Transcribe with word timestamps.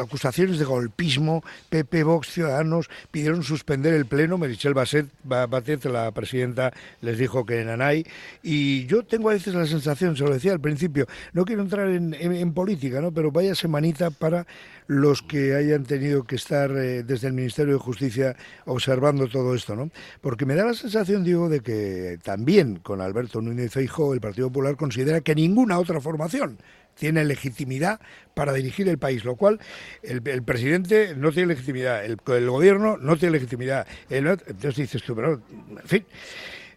acusaciones 0.00 0.58
de 0.58 0.64
golpismo, 0.64 1.42
PP, 1.68 2.04
Vox, 2.04 2.28
Ciudadanos 2.28 2.88
pidieron 3.10 3.42
suspender 3.42 3.94
el 3.94 4.06
pleno, 4.06 4.38
Merichel 4.38 4.74
Batet, 4.74 5.84
la 5.84 6.10
presidenta, 6.12 6.72
les 7.00 7.18
dijo 7.18 7.44
que 7.44 7.60
en 7.60 7.68
Anay, 7.68 8.06
y 8.42 8.86
yo 8.86 9.04
tengo 9.04 9.30
a 9.30 9.34
veces 9.34 9.54
la 9.54 9.66
sensación, 9.66 10.16
se 10.16 10.24
lo 10.24 10.32
decía 10.32 10.52
al 10.52 10.60
principio, 10.60 11.06
no 11.32 11.44
quiero 11.44 11.62
entrar 11.62 11.88
en, 11.88 12.52
política, 12.52 13.00
¿no? 13.00 13.12
pero 13.12 13.30
vaya 13.30 13.54
semanita 13.54 14.10
para 14.10 14.46
los 14.86 15.22
que 15.22 15.54
hayan 15.54 15.84
tenido 15.84 16.24
que 16.24 16.36
estar 16.36 16.70
eh, 16.72 17.02
desde 17.02 17.28
el 17.28 17.32
Ministerio 17.32 17.74
de 17.74 17.78
Justicia 17.78 18.36
observando 18.66 19.28
todo 19.28 19.54
esto, 19.54 19.74
¿no? 19.74 19.90
Porque 20.20 20.44
me 20.44 20.54
da 20.54 20.64
la 20.64 20.74
sensación, 20.74 21.24
digo, 21.24 21.48
de 21.48 21.60
que 21.60 22.18
también 22.22 22.76
con 22.76 23.00
Alberto 23.00 23.40
Núñez 23.40 23.72
Feijóo 23.72 24.12
el 24.12 24.20
Partido 24.20 24.48
Popular 24.48 24.76
considera 24.76 25.20
que 25.20 25.34
ninguna 25.34 25.78
otra 25.78 26.00
formación 26.00 26.58
tiene 26.94 27.24
legitimidad 27.24 28.00
para 28.34 28.52
dirigir 28.52 28.88
el 28.88 28.98
país, 28.98 29.24
lo 29.24 29.36
cual 29.36 29.60
el, 30.02 30.22
presidente 30.42 31.14
no 31.16 31.32
tiene 31.32 31.48
legitimidad, 31.48 32.04
el, 32.04 32.16
gobierno 32.16 32.96
no 32.96 33.16
tiene 33.16 33.32
legitimidad. 33.32 33.86
entonces 34.08 34.76
dices 34.76 35.02
tú, 35.02 35.14
pero 35.14 35.42
en 35.70 35.86
fin. 35.86 36.04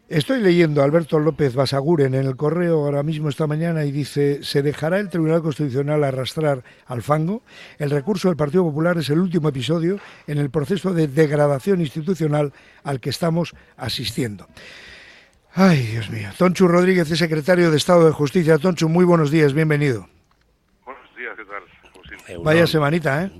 Estoy 0.07 0.39
leyendo 0.39 0.81
a 0.81 0.85
Alberto 0.85 1.17
López 1.17 1.55
Basaguren 1.55 2.13
en 2.13 2.27
el 2.27 2.35
correo 2.35 2.85
ahora 2.85 3.01
mismo 3.01 3.27
esta 3.27 3.47
mañana 3.47 3.85
y 3.85 3.91
dice, 3.91 4.43
¿se 4.43 4.61
dejará 4.61 4.99
el 4.99 5.09
Tribunal 5.09 5.41
Constitucional 5.41 6.03
arrastrar 6.03 6.63
al 6.85 7.01
fango? 7.01 7.41
El 7.79 7.89
recurso 7.89 8.27
del 8.27 8.37
Partido 8.37 8.63
Popular 8.63 8.99
es 8.99 9.09
el 9.09 9.17
último 9.17 9.49
episodio 9.49 9.99
en 10.27 10.37
el 10.37 10.51
proceso 10.51 10.93
de 10.93 11.07
degradación 11.07 11.81
institucional 11.81 12.53
al 12.83 12.99
que 12.99 13.09
estamos 13.09 13.55
asistiendo. 13.77 14.47
Ay, 15.57 15.83
Dios 15.83 16.09
mío. 16.09 16.29
Tonchu 16.37 16.67
Rodríguez 16.67 17.09
es 17.09 17.17
secretario 17.17 17.71
de 17.71 17.77
Estado 17.77 18.05
de 18.05 18.11
Justicia. 18.11 18.57
Tonchu, 18.57 18.89
muy 18.89 19.05
buenos 19.05 19.31
días, 19.31 19.53
bienvenido. 19.53 20.05
Buenos 20.83 21.15
días, 21.15 21.33
¿qué 21.37 21.45
tal? 21.45 22.43
Vaya 22.43 22.67
semanita, 22.67 23.23
¿eh? 23.23 23.31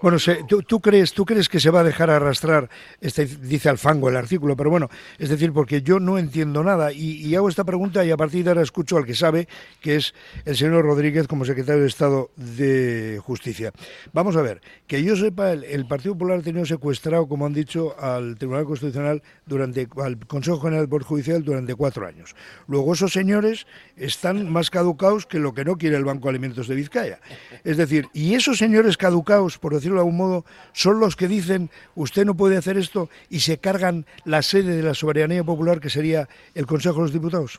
Bueno, 0.00 0.18
¿tú, 0.46 0.80
crees, 0.80 1.12
¿tú 1.12 1.24
crees 1.24 1.48
que 1.48 1.58
se 1.58 1.70
va 1.70 1.80
a 1.80 1.84
dejar 1.84 2.08
arrastrar, 2.08 2.70
este, 3.00 3.26
dice 3.26 3.68
al 3.68 3.78
fango 3.78 4.08
el 4.08 4.16
artículo, 4.16 4.56
pero 4.56 4.70
bueno, 4.70 4.88
es 5.18 5.28
decir, 5.28 5.52
porque 5.52 5.82
yo 5.82 5.98
no 5.98 6.18
entiendo 6.18 6.62
nada 6.62 6.92
y, 6.92 7.34
hago 7.34 7.48
esta 7.48 7.64
pregunta 7.64 8.04
y 8.04 8.10
a 8.12 8.16
partir 8.16 8.44
de 8.44 8.50
ahora 8.50 8.62
escucho 8.62 8.96
al 8.96 9.04
que 9.04 9.14
sabe, 9.14 9.48
que 9.80 9.96
es 9.96 10.14
el 10.44 10.56
señor 10.56 10.84
Rodríguez 10.84 11.26
como 11.26 11.44
secretario 11.44 11.82
de 11.82 11.88
Estado 11.88 12.30
de 12.36 13.20
Justicia. 13.24 13.72
Vamos 14.12 14.36
a 14.36 14.42
ver, 14.42 14.60
que 14.86 15.02
yo 15.02 15.16
sepa, 15.16 15.52
el, 15.52 15.86
Partido 15.88 16.14
Popular 16.14 16.38
ha 16.38 16.42
tenido 16.42 16.64
secuestrado, 16.64 17.26
como 17.26 17.46
han 17.46 17.52
dicho, 17.52 17.96
al 18.00 18.36
Tribunal 18.36 18.66
Constitucional 18.66 19.22
durante, 19.46 19.88
al 19.96 20.18
Consejo 20.26 20.60
General 20.60 20.82
del 20.82 20.88
Poder 20.88 21.04
Judicial 21.04 21.42
durante 21.42 21.74
cuatro 21.74 22.06
años. 22.06 22.36
Luego 22.68 22.92
esos 22.94 23.12
señores 23.12 23.66
están 23.96 24.48
más 24.50 24.70
caducados 24.70 25.26
que 25.26 25.38
lo 25.40 25.54
que 25.54 25.64
no 25.64 25.76
quiere 25.76 25.96
el 25.96 26.04
Banco 26.04 26.28
de 26.28 26.30
Alimentos 26.30 26.68
de 26.68 26.76
Vizcaya. 26.76 27.20
Es 27.64 27.76
decir, 27.76 28.06
y 28.12 28.34
esos 28.34 28.58
señores 28.58 28.96
caducados, 28.96 29.58
por 29.58 29.74
decir 29.74 29.87
de 29.96 30.00
algún 30.00 30.16
modo, 30.16 30.44
son 30.72 31.00
los 31.00 31.16
que 31.16 31.28
dicen 31.28 31.70
usted 31.94 32.24
no 32.24 32.34
puede 32.34 32.56
hacer 32.56 32.76
esto 32.76 33.08
y 33.30 33.40
se 33.40 33.58
cargan 33.58 34.06
la 34.24 34.42
sede 34.42 34.76
de 34.76 34.82
la 34.82 34.94
soberanía 34.94 35.44
popular 35.44 35.80
que 35.80 35.90
sería 35.90 36.28
el 36.54 36.66
Consejo 36.66 36.96
de 36.96 37.02
los 37.02 37.12
Diputados? 37.12 37.58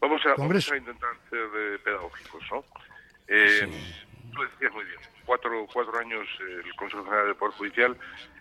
Vamos 0.00 0.22
a, 0.24 0.76
intentar 0.76 1.10
ser 1.28 1.48
eh, 1.56 1.78
pedagógicos, 1.84 2.42
¿no? 2.50 2.64
Eh, 3.28 3.68
Tú 4.32 4.42
decías 4.42 4.72
muy 4.72 4.84
bien, 4.84 5.00
cuatro, 5.26 5.66
cuatro 5.72 5.98
años 5.98 6.26
eh, 6.40 6.62
el 6.64 6.74
Consejo 6.76 7.04
General 7.04 7.26
del 7.26 7.36
Poder 7.36 7.54
Judicial 7.56 7.96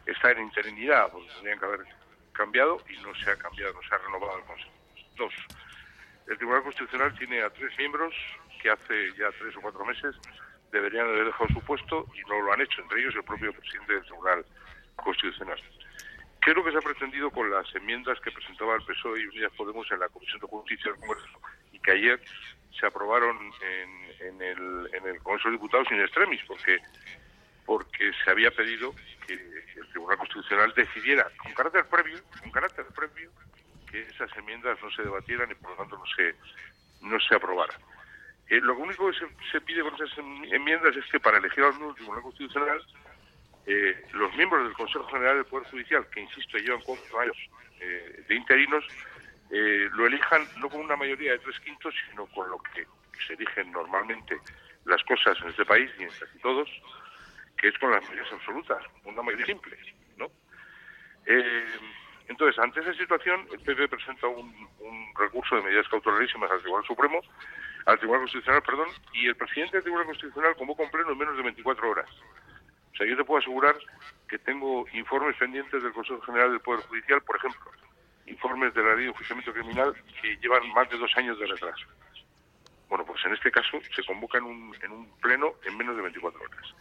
está 0.06 0.32
en 0.32 0.42
interinidad, 0.42 1.12
porque 1.12 1.28
tendrían 1.34 1.60
que 1.60 1.66
haber 1.66 1.82
cambiado 2.32 2.82
y 2.90 3.02
no 3.02 3.14
se 3.16 3.32
ha 3.32 3.36
cambiado, 3.36 3.74
no 3.74 3.82
se 3.82 3.96
ha 3.96 3.98
renovado 3.98 4.38
el 4.38 4.44
Consejo. 4.46 4.72
Dos, 5.18 5.34
el 6.28 6.38
Tribunal 6.38 6.64
Constitucional 6.64 7.18
tiene 7.18 7.42
a 7.42 7.50
tres 7.50 7.76
miembros 7.78 8.14
que 8.62 8.70
hace 8.70 9.12
ya 9.18 9.30
tres 9.40 9.56
o 9.58 9.62
cuatro 9.62 9.84
meses 9.86 10.16
deberían 10.72 11.08
haber 11.08 11.26
dejado 11.26 11.50
su 11.50 11.62
puesto 11.62 12.06
y 12.16 12.22
no 12.30 12.42
lo 12.42 12.54
han 12.54 12.62
hecho, 12.62 12.82
entre 12.82 13.02
ellos 13.02 13.16
el 13.16 13.24
propio 13.24 13.54
presidente 13.54 13.94
del 13.94 14.04
Tribunal 14.04 14.46
Constitucional. 14.96 15.60
¿Qué 16.42 16.52
es 16.52 16.56
lo 16.56 16.64
que 16.64 16.72
se 16.72 16.78
ha 16.78 16.82
pretendido 16.82 17.30
con 17.32 17.50
las 17.52 17.74
enmiendas 17.76 18.20
que 18.22 18.32
presentaba 18.32 18.76
el 18.76 18.84
PSOE 18.84 19.22
y 19.22 19.26
Unidas 19.28 19.52
Podemos 19.58 19.92
en 19.92 20.00
la 20.00 20.10
Comisión 20.10 20.40
de 20.40 20.48
Justicia 20.48 20.92
del 20.92 21.02
Congreso 21.02 21.40
y 21.74 21.80
que 21.80 21.92
ayer 21.92 22.22
se 22.80 22.86
aprobaron 22.86 23.38
en, 24.22 24.42
el, 24.42 25.20
Congreso 25.22 25.50
de 25.50 25.54
Diputados 25.54 25.88
sin 25.90 26.00
extremis? 26.00 26.42
Porque, 26.48 26.80
porque 27.66 28.12
se 28.24 28.32
había 28.32 28.52
pedido 28.52 28.94
que 29.28 29.34
el 29.34 29.88
Tribunal 29.90 30.18
Constitucional 30.18 30.74
decidiera 30.76 31.30
con 31.38 31.54
carácter 31.54 31.86
previo, 31.88 32.20
con 32.42 32.52
carácter 32.52 32.86
previo 32.96 33.32
que 33.92 34.02
esas 34.04 34.36
enmiendas 34.38 34.82
no 34.82 34.90
se 34.92 35.02
debatieran 35.02 35.52
y 35.52 35.56
por 35.56 35.72
lo 35.72 35.78
tanto 35.78 35.98
no 35.98 36.06
se, 36.16 36.36
no 37.02 37.20
se 37.20 37.36
aprobaran. 37.36 37.82
Eh, 38.50 38.60
lo 38.62 38.76
único 38.76 39.12
que 39.12 39.18
se, 39.52 39.62
pide 39.62 39.82
con 39.84 39.94
esas 39.94 40.18
enmiendas 40.18 40.96
es 40.96 41.06
que 41.12 41.20
para 41.20 41.38
elegir 41.38 41.64
al 41.64 41.78
nuevo 41.78 41.94
Tribunal 41.94 42.24
Constitucional, 42.24 42.82
eh, 43.68 44.04
los 44.14 44.36
miembros 44.36 44.64
del 44.64 44.74
Consejo 44.74 45.06
General 45.06 45.36
del 45.36 45.46
Poder 45.46 45.68
Judicial, 45.70 46.08
que 46.10 46.22
insisto, 46.22 46.58
llevan 46.58 46.82
cuatro 46.82 47.20
años 47.20 47.38
eh, 47.80 48.24
de 48.28 48.36
interinos, 48.36 48.84
lo 49.52 50.06
elijan 50.06 50.48
no 50.60 50.70
con 50.70 50.82
una 50.82 50.96
mayoría 50.96 51.32
de 51.32 51.40
tres 51.40 51.60
quintos, 51.62 51.94
sino 52.10 52.28
con 52.28 52.48
lo 52.50 52.60
que 52.60 52.86
se 53.26 53.34
eligen 53.34 53.72
normalmente 53.72 54.38
las 54.86 55.04
cosas 55.04 55.40
en 55.42 55.50
este 55.50 55.66
país 55.66 55.90
y 55.98 56.04
en 56.04 56.10
casi 56.10 56.38
todos, 56.40 56.70
que 57.58 57.70
es 57.70 57.78
con 57.80 57.90
las 57.90 58.04
mayorías 58.04 58.32
absolutas, 58.32 58.84
una 59.06 59.24
mayoría 59.24 59.48
simple, 59.48 59.78
¿no? 60.18 60.30
entonces, 62.28 62.60
ante 62.60 62.80
esa 62.80 62.94
situación, 62.94 63.48
el 63.52 63.60
PP 63.60 63.88
presenta 63.88 64.28
un, 64.28 64.70
un 64.80 65.14
recurso 65.18 65.56
de 65.56 65.64
medidas 65.64 65.88
cautelarísimas 65.90 66.52
al 66.52 66.62
Tribunal 66.62 66.86
Supremo 66.86 67.22
al 67.90 67.98
Tribunal 67.98 68.22
Constitucional, 68.22 68.62
perdón, 68.62 68.88
y 69.14 69.28
el 69.28 69.36
presidente 69.36 69.78
del 69.78 69.84
Tribunal 69.84 70.06
Constitucional 70.06 70.56
convoca 70.56 70.84
un 70.84 70.92
pleno 70.92 71.12
en 71.12 71.18
menos 71.18 71.36
de 71.36 71.44
24 71.44 71.90
horas. 71.90 72.10
O 72.94 72.96
sea, 72.96 73.08
yo 73.08 73.18
te 73.18 73.24
puedo 73.24 73.40
asegurar 73.40 73.76
que 74.28 74.38
tengo 74.38 74.86
informes 74.94 75.36
pendientes 75.38 75.82
del 75.82 75.94
Consejo 75.94 76.22
General 76.22 76.52
del 76.52 76.60
Poder 76.60 76.86
Judicial, 76.86 77.22
por 77.22 77.38
ejemplo, 77.38 77.72
informes 78.28 78.74
de 78.76 78.84
la 78.84 78.96
ley 78.96 79.06
de 79.06 79.10
enjuiciamiento 79.10 79.54
criminal 79.54 79.96
que 80.22 80.38
llevan 80.38 80.72
más 80.74 80.90
de 80.90 80.98
dos 80.98 81.12
años 81.18 81.40
de 81.40 81.48
retraso. 81.48 81.88
Bueno, 82.90 83.06
pues 83.06 83.24
en 83.26 83.34
este 83.34 83.52
caso 83.52 83.80
se 83.96 84.04
convoca 84.04 84.38
en 84.38 84.44
un, 84.46 84.76
en 84.84 84.92
un 84.92 85.20
pleno 85.20 85.54
en 85.66 85.78
menos 85.78 85.96
de 85.96 86.04
24 86.04 86.42
horas. 86.42 86.76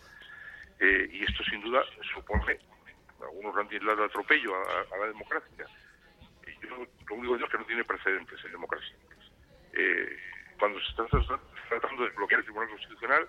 Eh, 0.81 1.09
y 1.11 1.25
esto 1.25 1.43
sin 1.45 1.63
duda 1.63 1.83
supone, 2.15 2.59
algunos 3.21 3.55
lo 3.55 3.61
han 3.61 3.69
titulado 3.69 4.05
atropello 4.05 4.55
a, 4.55 4.97
la 4.99 5.07
democracia. 5.07 5.67
Y 6.47 6.67
yo 6.67 6.71
lo 6.71 6.77
único 6.77 7.07
que 7.09 7.15
digo 7.15 7.37
es 7.37 7.51
que 7.51 7.59
no 7.59 7.65
tiene 7.65 7.85
precedentes 7.85 8.45
en 8.45 8.53
democracia. 8.53 8.97
Eh, 9.73 10.17
cuando 10.59 10.81
se 10.81 10.89
está 10.91 11.07
tratando 11.69 12.03
de 12.03 12.09
desbloquear 12.09 12.41
el 12.41 12.45
Tribunal 12.45 12.69
Constitucional, 12.71 13.29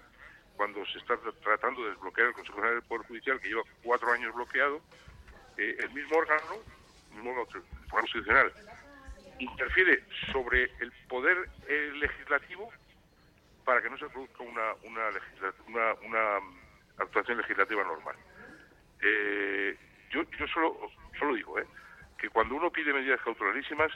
cuando 0.55 0.85
se 0.87 0.97
está 0.97 1.17
tratando 1.43 1.83
de 1.83 1.89
desbloquear 1.91 2.27
el 2.27 2.33
Consejo 2.33 2.55
General 2.57 2.75
del 2.75 2.87
Poder 2.87 3.07
Judicial, 3.07 3.39
que 3.39 3.47
lleva 3.47 3.61
cuatro 3.83 4.11
años 4.11 4.33
bloqueado, 4.35 4.81
eh, 5.57 5.77
el 5.79 5.89
mismo 5.91 6.17
órgano, 6.17 6.55
el 7.11 7.15
mismo 7.15 7.31
órgano, 7.31 7.65
Constitucional, 7.89 8.51
interfiere 9.39 10.03
sobre 10.31 10.63
el 10.79 10.91
poder 11.07 11.49
eh, 11.67 11.91
legislativo 11.95 12.69
para 13.65 13.81
que 13.81 13.89
no 13.89 13.97
se 13.97 14.09
produzca 14.09 14.43
una, 14.43 14.73
una, 14.83 15.95
una, 16.03 16.39
mm, 16.39 16.59
actuación 16.97 17.37
legislativa 17.37 17.83
normal. 17.83 18.15
Eh, 19.01 19.77
yo, 20.11 20.23
yo 20.37 20.47
solo, 20.47 20.91
solo 21.17 21.35
digo 21.35 21.55
que 22.17 22.29
cuando 22.29 22.55
uno 22.55 22.69
pide 22.71 22.93
medidas 22.93 23.21
cautelarísimas, 23.21 23.91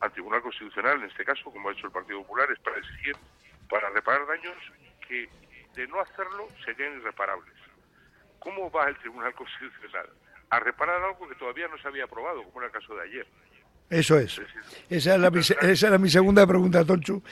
al 0.00 0.12
Tribunal 0.12 0.42
Constitucional, 0.42 0.98
en 1.02 1.08
este 1.10 1.24
caso, 1.24 1.44
como 1.44 1.68
ha 1.68 1.72
hecho 1.72 1.86
el 1.86 1.92
Partido 1.92 2.22
Popular, 2.22 2.48
es 2.50 2.58
para 2.60 2.78
exigir, 2.78 3.16
para 3.68 3.90
reparar 3.90 4.26
daños 4.26 4.56
que 5.06 5.28
de 5.74 5.86
no 5.86 6.00
hacerlo 6.00 6.48
serían 6.64 6.96
irreparables. 6.98 7.54
¿Cómo 8.38 8.70
va 8.70 8.88
el 8.88 8.96
Tribunal 8.98 9.34
Constitucional? 9.40 10.08
A 10.48 10.58
reparar 10.58 11.02
algo 11.02 11.28
que 11.28 11.34
todavía 11.36 11.68
no 11.68 11.78
se 11.78 11.86
había 11.86 12.04
aprobado, 12.04 12.42
como 12.44 12.60
era 12.60 12.66
el 12.66 12.72
caso 12.72 12.94
de 12.96 13.02
ayer. 13.02 13.26
Eso 13.90 14.18
es. 14.18 14.40
Esa 14.88 15.16
era, 15.16 15.30
mi, 15.30 15.40
esa 15.40 15.88
era 15.88 15.98
mi 15.98 16.08
segunda 16.08 16.46
pregunta, 16.46 16.84
Tonchu. 16.84 17.22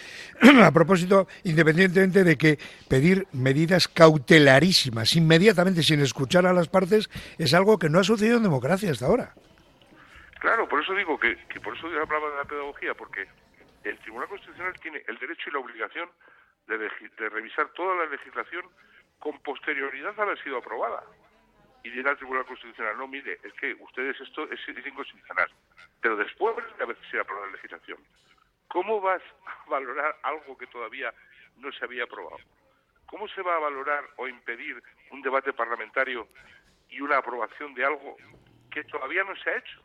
A 0.62 0.72
propósito, 0.72 1.28
independientemente 1.44 2.24
de 2.24 2.36
que 2.36 2.58
pedir 2.88 3.28
medidas 3.32 3.86
cautelarísimas 3.86 5.14
inmediatamente 5.14 5.84
sin 5.84 6.00
escuchar 6.00 6.46
a 6.46 6.52
las 6.52 6.68
partes 6.68 7.10
es 7.38 7.54
algo 7.54 7.78
que 7.78 7.88
no 7.88 8.00
ha 8.00 8.04
sucedido 8.04 8.38
en 8.38 8.42
democracia 8.42 8.90
hasta 8.90 9.06
ahora. 9.06 9.34
Claro, 10.38 10.68
por 10.68 10.82
eso 10.82 10.94
digo 10.94 11.18
que, 11.18 11.36
por 11.62 11.76
eso 11.76 11.90
yo 11.90 12.00
hablaba 12.00 12.30
de 12.30 12.36
la 12.36 12.44
pedagogía, 12.44 12.94
porque 12.94 13.26
el 13.82 13.98
Tribunal 13.98 14.28
Constitucional 14.28 14.78
tiene 14.80 15.02
el 15.08 15.18
derecho 15.18 15.50
y 15.50 15.52
la 15.52 15.58
obligación 15.58 16.08
de, 16.68 16.88
revisar 17.28 17.68
toda 17.70 17.96
la 17.96 18.06
legislación 18.06 18.64
con 19.18 19.38
posterioridad 19.40 20.18
a 20.18 20.22
haber 20.22 20.40
sido 20.42 20.58
aprobada. 20.58 21.02
Y 21.82 21.90
dirá 21.90 22.10
al 22.10 22.18
Tribunal 22.18 22.44
Constitucional, 22.44 22.96
no, 22.98 23.08
mire, 23.08 23.38
es 23.42 23.52
que 23.54 23.74
ustedes 23.80 24.20
esto 24.20 24.48
es, 24.50 24.60
inconstitucional. 24.68 25.50
Pero 26.00 26.16
después 26.16 26.54
de 26.76 26.84
haber 26.84 26.96
sido 27.10 27.22
aprobada 27.22 27.46
la 27.46 27.52
legislación, 27.52 27.98
¿cómo 28.68 29.00
vas 29.00 29.22
a 29.46 29.70
valorar 29.70 30.16
algo 30.22 30.56
que 30.56 30.66
todavía 30.68 31.12
no 31.56 31.72
se 31.72 31.84
había 31.84 32.04
aprobado? 32.04 32.38
¿Cómo 33.06 33.26
se 33.28 33.42
va 33.42 33.56
a 33.56 33.60
valorar 33.60 34.04
o 34.16 34.28
impedir 34.28 34.80
un 35.10 35.22
debate 35.22 35.52
parlamentario 35.52 36.28
y 36.90 37.00
una 37.00 37.16
aprobación 37.16 37.74
de 37.74 37.84
algo 37.84 38.16
que 38.70 38.84
todavía 38.84 39.24
no 39.24 39.34
se 39.36 39.50
ha 39.50 39.56
hecho? 39.56 39.82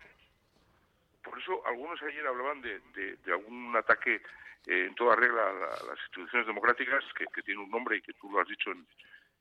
Por 1.24 1.40
eso 1.40 1.66
algunos 1.66 2.02
ayer 2.04 2.26
hablaban 2.28 2.62
de, 2.62 2.82
algún 3.28 3.76
ataque 3.76 4.22
eh, 4.68 4.86
en 4.88 4.96
toda 4.96 5.16
regla 5.16 5.42
a, 5.50 5.86
las 5.86 6.00
instituciones 6.08 6.48
democráticas, 6.48 7.04
que, 7.18 7.26
que, 7.28 7.42
tiene 7.42 7.62
un 7.62 7.72
nombre 7.72 7.98
y 7.98 8.02
que 8.02 8.14
tú 8.14 8.30
lo 8.32 8.42
has 8.42 8.48
dicho 8.48 8.72
en, 8.72 8.86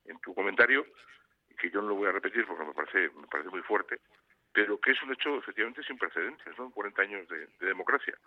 en 0.05 0.19
tu 0.19 0.33
comentario, 0.33 0.85
que 1.57 1.69
yo 1.69 1.81
no 1.81 1.89
lo 1.89 1.95
voy 1.95 2.07
a 2.07 2.11
repetir 2.11 2.45
porque 2.45 2.65
me 2.65 2.73
parece, 2.73 3.09
me 3.15 3.27
parece 3.27 3.49
muy 3.49 3.61
fuerte, 3.61 3.99
pero 4.51 4.79
que 4.79 4.91
es 4.91 5.01
un 5.03 5.13
hecho 5.13 5.37
efectivamente 5.37 5.83
sin 5.83 5.97
precedentes, 5.97 6.57
¿no? 6.57 6.65
En 6.65 6.71
40 6.71 7.01
años 7.01 7.27
de, 7.27 7.47
democracia. 7.59 8.17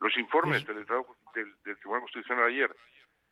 Los 0.00 0.16
informes 0.16 0.66
del, 0.66 0.84
del, 0.84 1.76
Tribunal 1.78 2.02
Constitucional 2.02 2.46
ayer 2.46 2.74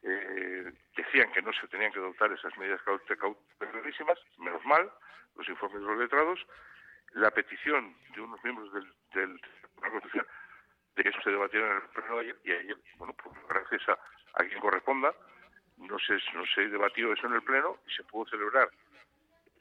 eh, 0.03 0.73
decían 0.97 1.33
que 1.33 1.43
no 1.43 1.53
se 1.53 1.69
tenían 1.69 1.93
que 1.93 1.99
adoptar 1.99 2.33
esas 2.33 2.57
medidas 2.57 2.81
cautelosísimas, 2.83 4.19
menos 4.39 4.65
mal, 4.65 4.91
los 5.37 5.49
informes 5.49 5.81
de 5.81 5.87
los 5.87 5.99
letrados, 5.99 6.47
la 7.13 7.31
petición 7.31 7.95
de 8.15 8.21
unos 8.21 8.43
miembros 8.43 8.73
del, 8.73 8.93
del 9.15 9.41
Tribunal 9.83 10.01
Constitucional 10.01 10.27
de 10.97 11.03
que 11.03 11.09
eso 11.09 11.21
se 11.23 11.31
debatiera 11.31 11.71
en 11.71 11.77
el 11.77 11.89
pleno 11.89 12.15
de 12.17 12.21
ayer, 12.21 12.37
y 12.45 12.53
ayer, 12.53 12.77
bueno, 12.99 13.15
pues 13.15 13.35
gracias 13.49 13.89
a, 13.89 13.99
a 14.35 14.45
quien 14.45 14.61
corresponda, 14.61 15.15
no 15.79 15.99
se, 15.99 16.15
no 16.35 16.45
se 16.55 16.69
debatió 16.69 17.13
eso 17.13 17.27
en 17.27 17.35
el 17.35 17.43
pleno 17.43 17.79
y 17.87 17.93
se 17.95 18.05
pudo 18.05 18.29
celebrar 18.31 18.71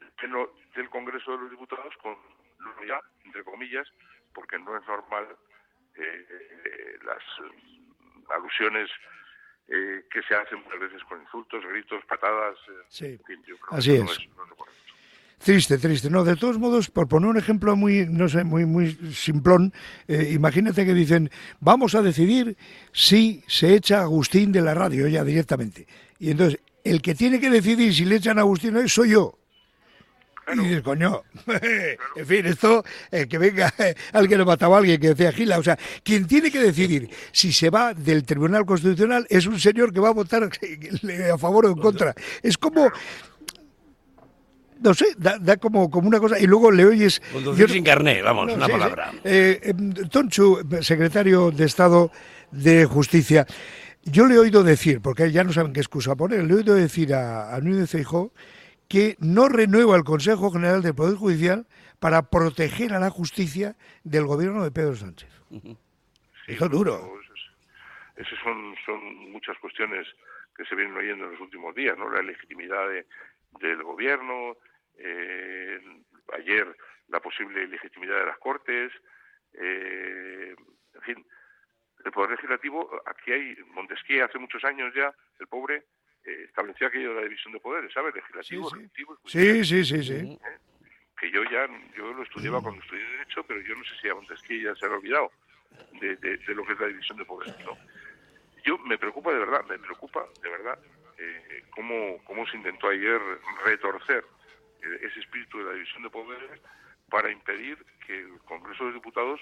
el 0.00 0.12
pleno 0.12 0.50
del 0.74 0.90
Congreso 0.90 1.32
de 1.32 1.38
los 1.38 1.50
Diputados 1.50 1.94
con 2.02 2.16
ya, 2.86 3.00
entre 3.24 3.44
comillas, 3.44 3.88
porque 4.34 4.58
no 4.58 4.76
es 4.76 4.86
normal 4.86 5.26
eh, 5.94 6.98
las 7.04 7.22
mm, 7.40 8.32
alusiones 8.32 8.90
eh, 9.68 10.04
que 10.10 10.22
se 10.22 10.34
hacen 10.34 10.62
muchas 10.62 10.80
veces 10.80 11.02
con 11.04 11.20
insultos, 11.20 11.64
gritos, 11.64 12.04
patadas. 12.06 12.56
Eh, 12.68 12.84
sí, 12.88 13.20
así 13.70 13.96
es. 13.96 14.28
Triste, 15.44 15.78
triste. 15.78 16.08
No, 16.08 16.22
de 16.24 16.36
todos 16.36 16.58
modos, 16.58 16.88
por 16.88 17.08
poner 17.08 17.28
un 17.28 17.36
ejemplo 17.36 17.74
muy, 17.74 18.06
no 18.08 18.28
sé, 18.28 18.44
muy, 18.44 18.64
muy 18.64 18.96
simplón, 19.12 19.72
imagínate 20.06 20.86
que 20.86 20.94
dicen, 20.94 21.30
vamos 21.58 21.96
a 21.96 22.02
decidir 22.02 22.56
si 22.92 23.42
se 23.48 23.74
echa 23.74 24.02
Agustín 24.02 24.52
de 24.52 24.60
la 24.60 24.74
radio 24.74 25.08
ya 25.08 25.24
directamente. 25.24 25.86
Y 26.20 26.30
entonces, 26.30 26.60
el 26.84 27.02
que 27.02 27.14
tiene 27.14 27.40
que 27.40 27.50
decidir 27.50 27.92
si 27.92 28.04
le 28.04 28.16
echan 28.16 28.38
a 28.38 28.42
Agustín 28.42 28.88
soy 28.88 29.10
yo. 29.10 29.38
Y 30.54 30.58
dices, 30.58 30.82
coño, 30.82 31.22
en 32.16 32.26
fin, 32.26 32.46
esto, 32.46 32.84
eh, 33.10 33.26
que 33.28 33.38
venga 33.38 33.72
alguien 34.12 34.38
lo 34.38 34.46
mataba 34.46 34.76
a 34.76 34.78
alguien 34.80 35.00
que 35.00 35.08
decía 35.08 35.32
Gila. 35.32 35.58
O 35.58 35.62
sea, 35.62 35.78
quien 36.02 36.26
tiene 36.26 36.50
que 36.50 36.60
decidir 36.60 37.08
si 37.30 37.52
se 37.52 37.70
va 37.70 37.94
del 37.94 38.24
Tribunal 38.24 38.66
Constitucional 38.66 39.26
es 39.30 39.46
un 39.46 39.58
señor 39.58 39.92
que 39.92 40.00
va 40.00 40.08
a 40.08 40.12
votar 40.12 40.42
a 41.32 41.38
favor 41.38 41.66
o 41.66 41.70
en 41.70 41.78
contra. 41.78 42.14
Es 42.42 42.58
como, 42.58 42.90
no 44.82 44.94
sé, 44.94 45.06
da, 45.16 45.56
como, 45.56 45.90
como 45.90 46.08
una 46.08 46.20
cosa, 46.20 46.38
y 46.38 46.46
luego 46.46 46.70
le 46.70 46.84
oyes... 46.84 47.20
Conducir 47.32 47.70
sin 47.70 47.84
carné, 47.84 48.22
vamos, 48.22 48.52
una 48.52 48.68
palabra. 48.68 49.12
Eh, 49.24 49.60
em, 49.62 49.92
Tonchu, 50.08 50.60
secretario 50.80 51.50
de 51.50 51.64
Estado 51.64 52.10
de 52.50 52.84
Justicia, 52.84 53.46
yo 54.04 54.26
le 54.26 54.34
he 54.34 54.38
oído 54.38 54.62
decir, 54.62 55.00
porque 55.00 55.30
ya 55.30 55.44
no 55.44 55.52
saben 55.52 55.72
qué 55.72 55.80
excusa 55.80 56.16
poner, 56.16 56.44
le 56.44 56.52
he 56.52 56.56
oído 56.56 56.74
decir 56.74 57.14
a, 57.14 57.54
a 57.54 57.60
Núñez 57.60 57.90
Feijó 57.90 58.32
que 58.88 59.16
no 59.20 59.48
renueva 59.48 59.96
el 59.96 60.04
Consejo 60.04 60.50
General 60.50 60.82
del 60.82 60.94
Poder 60.94 61.16
Judicial 61.16 61.66
para 61.98 62.28
proteger 62.28 62.92
a 62.92 62.98
la 62.98 63.10
justicia 63.10 63.76
del 64.04 64.26
gobierno 64.26 64.64
de 64.64 64.70
Pedro 64.70 64.96
Sánchez. 64.96 65.30
Eso 66.46 66.64
es 66.64 66.70
duro. 66.70 67.14
Esas 68.16 68.38
son, 68.44 68.74
son 68.84 69.30
muchas 69.30 69.56
cuestiones 69.58 70.06
que 70.56 70.64
se 70.66 70.74
vienen 70.74 70.96
oyendo 70.96 71.24
en 71.24 71.30
los 71.32 71.40
últimos 71.40 71.74
días, 71.74 71.96
¿no? 71.96 72.10
La 72.10 72.22
legitimidad 72.22 72.86
del 73.60 73.82
gobierno, 73.82 74.56
eh, 74.98 75.80
ayer 76.34 76.76
la 77.08 77.20
posible 77.20 77.66
legitimidad 77.66 78.18
de 78.18 78.26
las 78.26 78.38
Cortes, 78.38 78.92
eh, 79.54 80.54
en 80.94 81.02
fin, 81.02 81.26
el 82.04 82.12
Poder 82.12 82.30
Legislativo, 82.30 82.90
aquí 83.06 83.32
hay, 83.32 83.56
Montesquieu 83.68 84.24
hace 84.24 84.38
muchos 84.38 84.64
años 84.64 84.92
ya, 84.94 85.14
el 85.38 85.46
pobre, 85.46 85.84
eh, 86.24 86.44
establecía 86.46 86.88
aquello 86.88 87.10
de 87.10 87.16
la 87.16 87.22
división 87.22 87.52
de 87.52 87.60
poderes, 87.60 87.92
¿sabes? 87.92 88.14
Legislativo, 88.14 88.70
sí, 88.70 88.76
ejecutivo 88.76 89.18
sí. 89.24 89.64
Sí, 89.64 89.84
sí, 89.84 90.02
sí, 90.02 90.14
¿Eh? 90.14 90.38
Que 91.18 91.30
yo 91.30 91.44
ya, 91.44 91.68
yo 91.96 92.12
lo 92.12 92.22
estudiaba 92.22 92.60
cuando 92.60 92.82
estudié 92.82 93.04
Derecho, 93.04 93.44
pero 93.44 93.60
yo 93.60 93.76
no 93.76 93.84
sé 93.84 93.90
si 94.00 94.08
a 94.08 94.14
Montesquieu 94.14 94.62
ya 94.62 94.74
se 94.74 94.86
ha 94.86 94.90
olvidado 94.90 95.30
de, 96.00 96.16
de, 96.16 96.54
lo 96.54 96.64
que 96.64 96.72
es 96.72 96.80
la 96.80 96.88
división 96.88 97.18
de 97.18 97.24
poderes, 97.24 97.56
¿no? 97.64 97.76
Yo 98.64 98.78
me 98.78 98.98
preocupa 98.98 99.32
de 99.32 99.38
verdad, 99.38 99.64
me 99.64 99.78
preocupa 99.78 100.26
de 100.42 100.48
verdad 100.48 100.78
eh, 101.18 101.64
cómo, 101.70 102.22
cómo 102.24 102.46
se 102.46 102.56
intentó 102.56 102.88
ayer 102.88 103.20
retorcer 103.64 104.24
ese 104.82 105.20
espíritu 105.20 105.58
de 105.58 105.64
la 105.64 105.72
división 105.72 106.02
de 106.02 106.10
poderes 106.10 106.60
para 107.08 107.30
impedir 107.30 107.78
que 108.06 108.20
el 108.20 108.38
Congreso 108.40 108.86
de 108.86 108.92
Diputados 108.94 109.40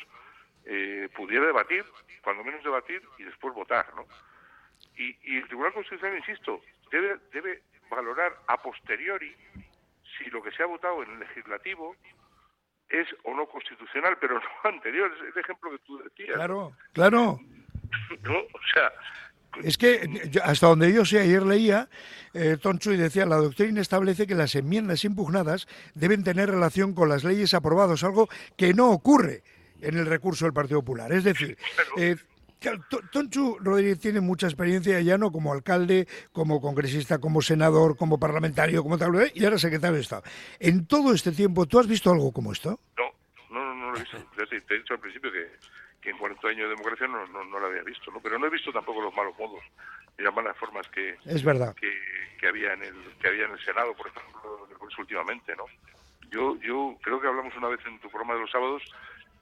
eh, 0.65 1.09
pudiera 1.15 1.47
debatir, 1.47 1.85
cuando 2.23 2.45
menos 2.45 2.63
debatir 2.63 3.03
y 3.19 3.25
después 3.25 3.55
votar, 3.55 3.95
¿no? 3.95 4.07
Y, 4.97 5.17
y 5.23 5.39
el 5.39 5.47
Tribunal 5.47 5.73
Constitucional, 5.73 6.19
insisto, 6.19 6.61
debe, 6.91 7.19
debe 7.33 7.63
valorar 7.89 8.37
a 8.47 8.61
posteriori 8.61 9.35
si 10.19 10.31
lo 10.31 10.43
que 10.43 10.51
se 10.53 10.63
ha 10.63 10.67
votado 10.67 11.03
en 11.03 11.13
el 11.13 11.21
legislativo 11.21 11.97
es 12.89 13.07
o 13.25 13.35
no 13.35 13.47
constitucional, 13.47 14.19
pero 14.21 14.35
no 14.35 14.49
anterior. 14.65 15.13
Es 15.17 15.35
el 15.35 15.41
ejemplo 15.43 15.71
que 15.71 15.79
tú 15.79 15.99
decías. 15.99 16.35
Claro, 16.35 16.73
claro. 16.93 17.41
no, 18.23 18.39
o 18.39 18.61
sea, 18.75 18.93
es 19.63 19.79
que 19.79 20.31
hasta 20.43 20.67
donde 20.67 20.93
yo 20.93 21.05
sé, 21.05 21.21
ayer 21.21 21.43
leía, 21.43 21.89
eh, 22.35 22.57
Toncho 22.61 22.93
y 22.93 22.97
decía, 22.97 23.27
la 23.27 23.37
doctrina 23.37 23.81
establece 23.81 24.27
que 24.27 24.35
las 24.35 24.55
enmiendas 24.55 25.05
impugnadas 25.05 25.67
deben 25.95 26.25
tener 26.25 26.51
relación 26.51 26.95
con 26.95 27.09
las 27.09 27.25
leyes 27.25 27.55
aprobadas, 27.55 28.05
algo 28.05 28.29
que 28.57 28.75
no 28.75 28.91
ocurre 28.91 29.43
en 29.81 29.97
el 29.97 30.07
recurso 30.07 30.45
del 30.45 30.53
Partido 30.53 30.81
Popular. 30.81 31.13
Es 31.13 31.25
decir, 31.25 31.57
eh, 31.97 32.17
Tonchu 33.11 33.59
Rodríguez 33.61 33.99
tiene 33.99 34.21
mucha 34.21 34.47
experiencia 34.47 35.01
ya 35.01 35.17
no 35.17 35.33
como 35.33 35.53
alcalde, 35.53 36.07
como 36.33 36.61
congresista, 36.61 37.19
como 37.19 37.41
senador, 37.41 37.97
como 37.97 38.19
parlamentario, 38.19 38.83
como 38.83 38.99
tal, 38.99 39.31
y 39.35 39.45
ahora 39.45 39.59
secretario 39.59 39.97
de 39.97 40.03
Estado. 40.03 40.23
En 40.59 40.87
todo 40.87 41.15
este 41.15 41.33
tiempo, 41.33 41.67
¿tú 41.67 41.79
has 41.79 41.87
visto 41.87 42.11
algo 42.11 42.33
como 42.33 42.53
esto? 42.53 42.81
No, 42.99 43.05
no, 43.51 43.75
no, 43.75 43.91
lo 43.91 43.97
he 43.97 44.01
visto. 44.01 44.19
te, 44.37 44.75
he 44.75 44.79
dicho 44.79 44.95
al 44.95 45.01
principio 45.01 45.33
que, 45.33 45.49
en 46.03 46.17
40 46.17 46.49
años 46.49 46.63
de 46.63 46.77
democracia 46.77 47.07
no, 47.07 47.27
no, 47.27 47.59
lo 47.59 47.67
había 47.67 47.83
visto, 47.83 48.11
¿no? 48.11 48.21
Pero 48.21 48.39
no 48.39 48.47
he 48.47 48.51
visto 48.51 48.73
tampoco 48.73 49.03
los 49.03 49.15
malos 49.15 49.39
modos 49.39 49.63
y 50.19 50.23
las 50.23 50.35
malas 50.35 50.57
formas 50.57 50.89
que, 50.89 51.17
es 51.27 51.45
verdad. 51.45 51.75
que, 51.77 52.49
había 52.49 52.73
en 52.73 52.83
el 52.83 52.95
que 53.21 53.29
había 53.29 53.45
en 53.45 53.53
el 53.53 53.61
Senado, 53.65 53.95
por 53.95 54.07
ejemplo, 54.07 54.69
últimamente, 54.99 55.55
¿no? 55.57 55.65
Yo, 56.31 56.57
yo 56.61 56.97
creo 57.03 57.21
que 57.21 57.27
hablamos 57.27 57.55
una 57.57 57.69
vez 57.69 57.81
en 57.87 57.99
tu 58.01 58.09
programa 58.09 58.35
de 58.35 58.41
los 58.41 58.51
sábados 58.51 58.83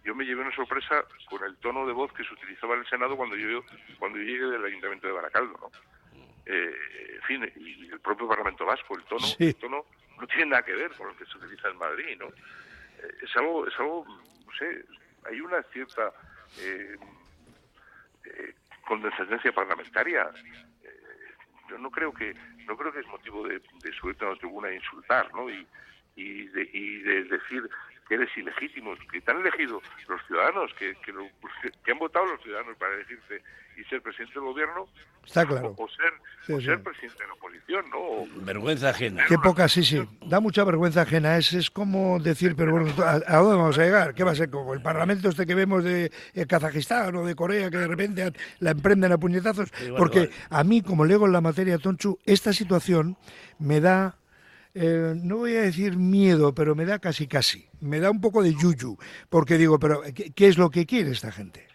yo 0.05 0.15
me 0.15 0.25
llevé 0.25 0.41
una 0.41 0.55
sorpresa 0.55 1.05
con 1.29 1.45
el 1.45 1.57
tono 1.59 1.87
de 1.87 1.93
voz 1.93 2.13
que 2.15 2.25
se 2.25 2.33
utilizaba 2.33 2.75
en 2.75 2.81
el 2.81 2.87
Senado 2.87 3.15
cuando 3.15 3.37
yo 3.37 3.63
cuando 3.99 4.19
llegué 4.19 4.47
del 4.47 4.65
Ayuntamiento 4.65 5.07
de 5.07 5.13
Baracaldo, 5.13 5.59
¿no? 5.61 5.71
Eh, 6.47 6.75
en 7.17 7.23
fin, 7.23 7.53
y 7.57 7.91
el 7.91 8.01
propio 8.01 8.27
Parlamento 8.27 8.65
Vasco, 8.65 8.97
el 8.97 9.05
tono, 9.05 9.27
el 9.39 9.55
tono 9.57 9.85
no 10.19 10.27
tiene 10.27 10.47
nada 10.47 10.63
que 10.63 10.73
ver 10.73 10.93
con 10.93 11.09
lo 11.09 11.17
que 11.17 11.27
se 11.27 11.37
utiliza 11.37 11.69
en 11.69 11.77
Madrid, 11.77 12.17
¿no? 12.19 12.27
Eh, 12.27 13.15
es 13.23 13.37
algo, 13.37 13.67
es 13.67 13.79
algo, 13.79 14.07
no 14.07 14.53
sé, 14.59 14.83
hay 15.29 15.41
una 15.43 15.63
cierta 15.65 16.11
eh, 16.61 16.97
eh 18.25 18.55
condescendencia 18.87 19.53
parlamentaria. 19.53 20.31
yo 21.69 21.77
no 21.77 21.91
creo 21.91 22.13
que 22.13 22.35
no 22.67 22.77
creo 22.77 22.93
que 22.93 23.01
es 23.01 23.07
motivo 23.09 23.47
de, 23.47 23.61
subirte 24.01 24.25
a 24.25 24.31
la 24.31 24.37
tribuna 24.37 24.69
e 24.69 24.77
insultar, 24.77 25.33
¿no? 25.35 25.51
Y, 25.51 25.67
y 26.17 26.47
de, 26.49 26.71
y 26.73 26.99
de 27.01 27.25
decir 27.25 27.69
que 28.09 28.15
eres 28.15 28.31
ilegítimo, 28.37 28.95
que 29.13 29.21
te 29.21 29.31
han 29.31 29.41
elegido 29.41 29.83
los 30.09 30.27
ciudadanos, 30.27 30.73
que, 30.75 30.95
que, 31.05 31.13
que, 31.85 31.93
han 31.93 31.99
votado 31.99 32.27
los 32.27 32.43
ciudadanos 32.43 32.77
para 32.77 32.95
elegirte 32.95 33.43
y 33.77 33.85
ser 33.85 34.03
presidente 34.03 34.35
del 34.35 34.45
gobierno, 34.45 34.89
Está 35.25 35.45
claro. 35.45 35.75
o, 35.77 35.89
ser, 35.89 36.63
ser 36.63 36.83
presidente 36.83 37.23
de 37.23 37.29
la 37.29 37.35
oposición, 37.35 37.85
¿no? 37.91 38.45
Vergüenza 38.45 38.89
ajena. 38.89 39.27
Qué 39.29 39.37
poca, 39.39 39.69
sí, 39.69 39.85
sí, 39.85 40.03
da 40.27 40.41
mucha 40.41 40.65
vergüenza 40.65 41.03
ajena. 41.03 41.37
Es, 41.37 41.53
es 41.53 41.71
como 41.71 42.19
decir, 42.19 42.57
pero 42.57 42.73
bueno, 42.73 42.91
¿a, 43.05 43.37
dónde 43.37 43.57
vamos 43.57 43.79
a 43.79 43.85
llegar? 43.85 44.15
¿Qué 44.15 44.25
va 44.25 44.31
a 44.31 44.35
ser? 44.35 44.49
Como 44.49 44.73
el 44.73 44.81
parlamento 44.81 45.29
este 45.29 45.45
que 45.45 45.55
vemos 45.55 45.85
de, 45.85 46.11
Kazajistán 46.49 47.15
o 47.15 47.27
de 47.27 47.35
Corea, 47.35 47.71
que 47.71 47.77
de 47.77 47.87
repente 47.87 48.33
la 48.61 48.71
emprenden 48.71 49.13
a 49.13 49.19
puñetazos. 49.19 49.71
Porque 49.99 50.31
a 50.49 50.65
mí, 50.65 50.81
como 50.81 51.05
leo 51.05 51.27
en 51.27 51.33
la 51.33 51.43
materia, 51.43 51.79
Tonchu, 51.79 52.19
esta 52.25 52.55
situación 52.55 53.19
me 53.59 53.81
da 53.81 54.18
eh, 54.81 55.15
no 55.17 55.39
voy 55.39 55.57
a 55.57 55.63
decir 55.63 55.97
miedo, 55.97 56.55
pero 56.55 56.75
me 56.75 56.85
da 56.85 56.99
casi 56.99 57.27
casi, 57.27 57.69
me 57.81 58.01
da 58.01 58.11
un 58.11 58.21
poco 58.21 58.43
de 58.43 58.55
yuyu, 58.55 58.97
porque 59.29 59.55
digo, 59.55 59.79
pero 59.79 60.03
¿qué, 60.15 60.47
es 60.47 60.57
lo 60.57 60.71
que 60.71 60.87
quiere 60.87 61.11
esta 61.11 61.33
gente? 61.33 61.67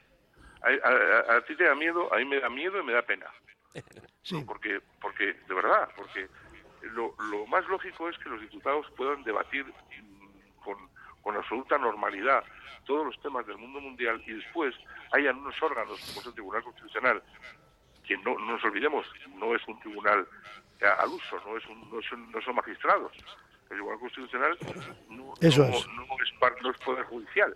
A, 0.62 1.42
ti 1.46 1.56
te 1.58 1.66
da 1.66 1.76
miedo, 1.76 2.14
a 2.14 2.18
mí 2.18 2.26
me 2.26 2.40
da 2.40 2.50
miedo 2.50 2.80
y 2.80 2.84
me 2.84 2.94
da 2.94 3.02
pena. 3.02 3.28
Sí. 4.26 4.42
Porque, 4.48 4.80
porque, 5.02 5.34
de 5.50 5.54
verdad, 5.54 5.90
porque 5.98 6.30
lo, 6.94 7.14
lo 7.30 7.46
más 7.48 7.68
lógico 7.68 8.08
es 8.08 8.18
que 8.20 8.30
los 8.30 8.40
diputados 8.40 8.86
puedan 8.96 9.22
debatir 9.26 9.66
con, 10.64 10.78
con 11.22 11.36
absoluta 11.36 11.78
normalidad 11.78 12.42
todos 12.86 13.06
los 13.06 13.22
temas 13.22 13.46
del 13.48 13.58
mundo 13.58 13.82
mundial 13.82 14.22
y 14.26 14.34
después 14.34 14.74
hayan 15.12 15.38
unos 15.40 15.62
órganos 15.62 16.00
como 16.08 16.22
es 16.22 16.28
el 16.28 16.34
Tribunal 16.34 16.64
Constitucional, 16.64 17.24
que 18.06 18.18
no, 18.18 18.38
no 18.38 18.54
nos 18.54 18.64
olvidemos, 18.64 19.06
no 19.36 19.56
es 19.56 19.68
un 19.68 19.80
tribunal 19.80 20.28
al 20.82 21.10
uso, 21.10 21.42
no, 21.46 21.58
es 21.58 21.66
un, 21.68 21.90
no, 21.90 22.02
son, 22.02 22.32
no 22.32 22.42
son 22.42 22.56
magistrados. 22.56 23.12
El 23.64 23.78
Tribunal 23.78 24.00
Constitucional 24.00 24.58
no, 25.10 25.34
Eso 25.40 25.64
es. 25.64 25.88
No, 25.88 26.72
es, 26.72 26.78
poder 26.80 27.06
judicial, 27.06 27.56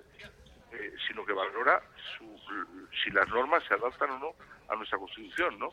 eh, 0.72 0.94
sino 1.08 1.25
que 1.25 1.34
valora 1.34 1.82
su, 2.18 2.39
si 3.04 3.12
las 3.12 3.27
normas 3.30 3.63
se 3.68 3.74
adaptan 3.74 4.12
o 4.12 4.20
no 4.20 4.34
a 4.70 4.75
nuestra 4.75 4.98
Constitución, 4.98 5.60
¿no? 5.60 5.70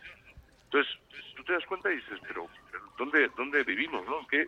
Entonces, 0.65 0.93
tú 1.37 1.45
te 1.45 1.53
das 1.53 1.65
cuenta 1.67 1.91
y 1.93 1.97
dices, 1.97 2.19
pero, 2.27 2.49
¿dónde, 2.99 3.31
¿dónde 3.37 3.63
vivimos, 3.63 4.05
no? 4.07 4.21
¿En 4.21 4.27
qué, 4.27 4.47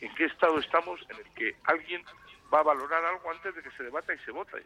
¿En 0.00 0.14
qué 0.14 0.26
estado 0.26 0.58
estamos 0.58 1.00
en 1.10 1.16
el 1.16 1.34
que 1.34 1.56
alguien 1.64 2.02
va 2.52 2.60
a 2.60 2.64
valorar 2.64 3.04
algo 3.04 3.30
antes 3.30 3.54
de 3.54 3.62
que 3.62 3.70
se 3.72 3.82
debata 3.82 4.14
y 4.14 4.18
se 4.18 4.30
vota? 4.30 4.56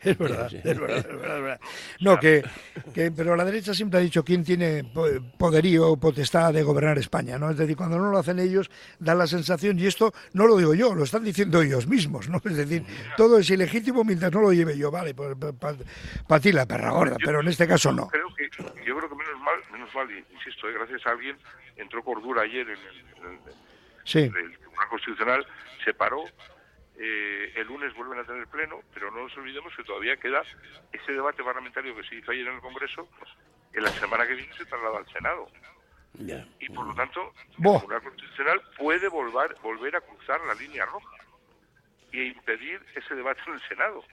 Es 0.00 0.16
verdad, 0.16 0.52
es 0.52 0.78
verdad, 0.78 0.98
es 0.98 1.20
verdad, 1.20 1.60
No, 2.00 2.20
que, 2.20 2.44
que, 2.94 3.10
pero 3.10 3.34
la 3.34 3.44
derecha 3.44 3.74
siempre 3.74 3.98
ha 3.98 4.02
dicho 4.02 4.24
quién 4.24 4.44
tiene 4.44 4.84
poderío 5.36 5.88
o 5.88 5.96
potestad 5.96 6.52
de 6.52 6.62
gobernar 6.62 6.98
España, 6.98 7.36
¿no? 7.36 7.50
Es 7.50 7.56
decir, 7.56 7.76
cuando 7.76 7.98
no 7.98 8.10
lo 8.10 8.18
hacen 8.18 8.38
ellos, 8.38 8.70
da 9.00 9.14
la 9.16 9.26
sensación, 9.26 9.78
y 9.78 9.86
esto 9.86 10.12
no 10.34 10.46
lo 10.46 10.56
digo 10.56 10.74
yo, 10.74 10.94
lo 10.94 11.02
están 11.02 11.24
diciendo 11.24 11.60
ellos 11.60 11.88
mismos, 11.88 12.28
¿no? 12.28 12.40
Es 12.44 12.56
decir, 12.56 12.84
todo 13.16 13.38
es 13.38 13.50
ilegítimo 13.50 14.04
mientras 14.04 14.32
no 14.32 14.40
lo 14.40 14.52
lleve 14.52 14.78
yo, 14.78 14.90
vale, 14.90 15.14
pues 15.14 15.34
para 16.28 16.40
ti 16.40 16.52
la 16.52 16.66
perra 16.66 16.90
gorda, 16.90 17.16
pero 17.24 17.40
en 17.40 17.48
este 17.48 17.66
caso 17.66 17.92
no. 17.92 18.08
Creo 18.08 18.32
que, 18.36 18.48
yo 18.86 18.96
creo 18.96 19.08
que 19.08 19.16
menos 19.16 19.40
mal, 19.40 19.56
menos 19.72 19.94
mal, 19.94 20.08
insisto, 20.32 20.68
eh, 20.68 20.74
gracias 20.74 21.04
a 21.06 21.10
alguien, 21.10 21.36
entró 21.76 22.04
cordura 22.04 22.42
ayer 22.42 22.68
en 22.68 22.78
el, 22.78 23.38
sí. 24.04 24.20
el 24.20 24.30
Tribunal 24.30 24.88
Constitucional, 24.90 25.46
se 25.84 25.92
paró 25.92 26.24
eh, 27.00 27.52
el 27.54 27.66
lunes 27.68 27.94
vuelven 27.94 28.18
a 28.18 28.24
tener 28.24 28.46
pleno, 28.48 28.80
pero 28.92 29.10
no 29.10 29.22
nos 29.22 29.36
olvidemos 29.36 29.74
que 29.76 29.84
todavía 29.84 30.16
queda 30.16 30.42
ese 30.92 31.12
debate 31.12 31.44
parlamentario 31.44 31.94
que 31.94 32.02
se 32.02 32.16
hizo 32.16 32.32
ayer 32.32 32.48
en 32.48 32.56
el 32.56 32.60
Congreso, 32.60 33.08
en 33.72 33.84
la 33.84 33.90
semana 33.90 34.26
que 34.26 34.34
viene 34.34 34.52
se 34.54 34.66
traslada 34.66 34.98
al 34.98 35.06
Senado. 35.12 35.48
Y 36.58 36.68
por 36.70 36.86
lo 36.86 36.94
tanto, 36.94 37.32
el 37.50 37.62
Tribunal 37.62 38.02
Constitucional 38.02 38.60
puede 38.76 39.08
volver, 39.08 39.54
volver 39.62 39.94
a 39.94 40.00
cruzar 40.00 40.40
la 40.46 40.54
línea 40.54 40.84
roja 40.86 41.16
e 42.12 42.24
impedir 42.24 42.80
ese 42.96 43.14
debate 43.14 43.42
en 43.46 43.52
el 43.52 43.60
Senado. 43.68 44.04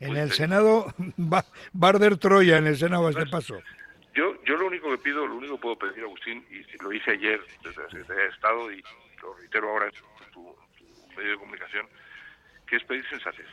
En 0.00 0.16
el 0.16 0.32
Senado 0.32 0.94
va, 1.18 1.44
va, 1.74 1.88
a 1.88 1.90
arder 1.90 2.16
Troya 2.16 2.56
en 2.58 2.66
el 2.66 2.76
Senado 2.76 3.08
a 3.08 3.10
este 3.10 3.26
paso. 3.26 3.60
Yo, 4.14 4.42
yo 4.44 4.56
lo 4.56 4.68
único 4.68 4.90
que 4.90 4.98
pido, 4.98 5.26
lo 5.26 5.34
único 5.34 5.56
que 5.56 5.62
puedo 5.62 5.78
pedir, 5.78 6.04
Agustín, 6.04 6.46
y 6.50 6.82
lo 6.82 6.92
hice 6.92 7.10
ayer 7.10 7.40
desde 7.62 7.82
la 7.82 7.90
Secretaría 7.90 8.22
de 8.22 8.30
Estado 8.30 8.72
y 8.72 8.82
lo 9.20 9.34
reitero 9.34 9.68
ahora 9.68 9.86
en 9.86 10.32
tu, 10.32 10.56
medio 11.16 11.32
de 11.32 11.38
comunicación, 11.38 11.88
que 12.66 12.76
es 12.76 12.84
pedir 12.84 13.08
sensatez. 13.08 13.46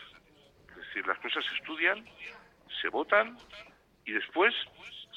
Es 0.70 0.88
decir, 0.88 1.08
las 1.08 1.20
cosas 1.20 1.46
se 1.46 1.56
estudian, 1.56 2.06
se 2.82 2.90
votan 2.90 3.38
y 4.06 4.12
después 4.12 4.54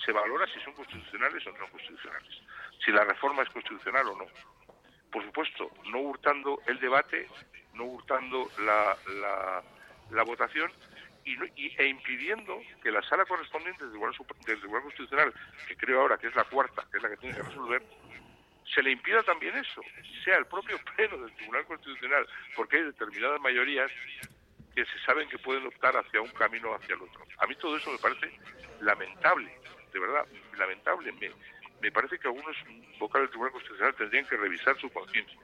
se 0.05 0.13
valora 0.13 0.47
si 0.53 0.61
son 0.61 0.75
constitucionales 0.75 1.47
o 1.47 1.53
no 1.53 1.67
constitucionales, 1.69 2.41
si 2.85 2.93
la 2.93 3.05
reforma 3.05 3.43
es 3.43 3.51
constitucional 3.51 4.07
o 4.09 4.17
no. 4.17 4.27
Por 5.11 5.25
supuesto, 5.25 5.71
no 5.91 5.99
hurtando 6.01 6.61
el 6.67 6.79
debate, 6.79 7.29
no 7.75 7.85
hurtando 7.85 8.49
la, 8.59 10.23
votación 10.25 10.71
y, 11.25 11.37
e 11.77 11.87
impidiendo 11.87 12.61
que 12.83 12.91
la 12.91 13.03
sala 13.03 13.25
correspondiente 13.25 13.85
del 13.85 13.93
Tribunal, 13.93 14.15
del 14.47 14.83
Constitucional, 14.83 15.35
que 15.67 15.77
creo 15.77 16.03
ahora 16.03 16.19
que 16.19 16.29
es 16.29 16.35
la 16.35 16.45
cuarta, 16.45 16.87
que 16.91 16.99
es 16.99 17.03
la 17.03 17.09
que 17.09 17.17
tiene 17.17 17.37
que 17.37 17.43
resolver, 17.43 17.83
se 18.75 18.83
le 18.83 18.91
impida 18.91 19.23
también 19.23 19.57
eso, 19.57 19.81
sea 20.25 20.39
el 20.39 20.47
propio 20.47 20.79
pleno 20.97 21.19
del 21.19 21.35
Tribunal 21.37 21.65
Constitucional, 21.67 22.27
porque 22.55 22.77
hay 22.79 22.83
determinadas 22.85 23.41
mayorías 23.41 23.91
que 24.75 24.85
se 24.85 24.99
saben 25.07 25.29
que 25.29 25.39
pueden 25.39 25.67
optar 25.67 25.97
hacia 25.97 26.21
un 26.21 26.29
camino 26.31 26.71
o 26.71 26.75
hacia 26.75 26.95
el 26.95 27.03
otro. 27.03 27.25
A 27.39 27.47
mí 27.47 27.55
todo 27.57 27.77
eso 27.77 27.91
me 27.91 27.99
parece 27.99 28.31
lamentable, 28.81 29.51
de 29.93 29.99
verdad, 29.99 30.27
lamentable. 30.59 31.13
Me, 31.13 31.31
me 31.81 31.93
parece 31.93 32.19
que 32.19 32.29
algunos 32.29 32.57
vocales 32.99 33.25
del 33.25 33.31
Tribunal 33.31 33.53
Constitucional 33.53 33.95
tendrían 33.95 34.27
que 34.27 34.37
revisar 34.37 34.79
su 34.79 34.91
conciencia. 34.91 35.39